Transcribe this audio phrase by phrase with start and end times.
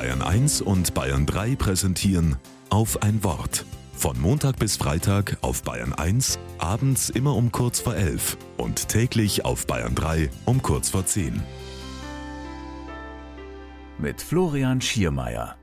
[0.00, 2.36] Bayern 1 und Bayern 3 präsentieren
[2.70, 3.66] auf ein Wort.
[3.92, 9.44] Von Montag bis Freitag auf Bayern 1, abends immer um kurz vor 11 und täglich
[9.44, 11.42] auf Bayern 3 um kurz vor 10.
[13.98, 15.56] Mit Florian Schiermeier.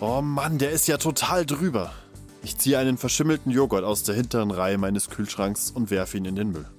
[0.00, 1.92] Oh Mann, der ist ja total drüber.
[2.42, 6.36] Ich ziehe einen verschimmelten Joghurt aus der hinteren Reihe meines Kühlschranks und werfe ihn in
[6.36, 6.70] den Müll.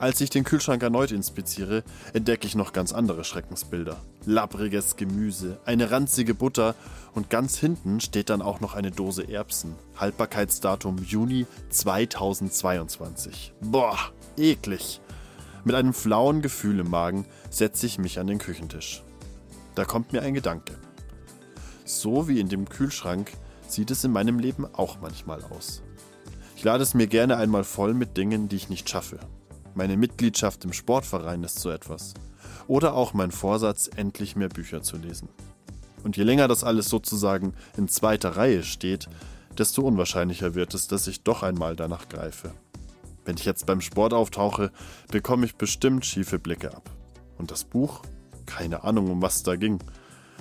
[0.00, 3.98] Als ich den Kühlschrank erneut inspiziere, entdecke ich noch ganz andere Schreckensbilder.
[4.24, 6.74] Labbriges Gemüse, eine ranzige Butter
[7.12, 9.74] und ganz hinten steht dann auch noch eine Dose Erbsen.
[9.98, 13.52] Haltbarkeitsdatum Juni 2022.
[13.60, 13.98] Boah,
[14.38, 15.02] eklig.
[15.64, 19.02] Mit einem flauen Gefühl im Magen setze ich mich an den Küchentisch.
[19.74, 20.78] Da kommt mir ein Gedanke.
[21.84, 23.32] So wie in dem Kühlschrank
[23.68, 25.82] sieht es in meinem Leben auch manchmal aus.
[26.56, 29.18] Ich lade es mir gerne einmal voll mit Dingen, die ich nicht schaffe.
[29.74, 32.14] Meine Mitgliedschaft im Sportverein ist so etwas.
[32.66, 35.28] Oder auch mein Vorsatz, endlich mehr Bücher zu lesen.
[36.02, 39.08] Und je länger das alles sozusagen in zweiter Reihe steht,
[39.56, 42.52] desto unwahrscheinlicher wird es, dass ich doch einmal danach greife.
[43.24, 44.72] Wenn ich jetzt beim Sport auftauche,
[45.10, 46.90] bekomme ich bestimmt schiefe Blicke ab.
[47.38, 48.02] Und das Buch?
[48.46, 49.78] Keine Ahnung, um was da ging.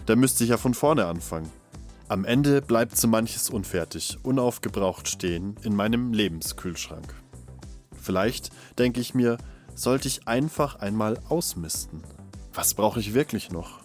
[0.06, 1.52] Da müsste ich ja von vorne anfangen.
[2.08, 7.14] Am Ende bleibt so manches unfertig, unaufgebraucht stehen in meinem Lebenskühlschrank.
[8.02, 9.38] Vielleicht, denke ich mir,
[9.76, 12.04] sollte ich einfach einmal ausmisten.
[12.54, 13.80] Was brauche ich wirklich noch?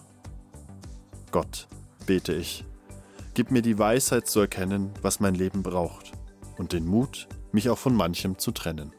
[1.30, 1.68] Gott,
[2.06, 2.64] bete ich,
[3.34, 6.12] gib mir die Weisheit zu erkennen, was mein Leben braucht,
[6.56, 8.92] und den Mut, mich auch von manchem zu trennen.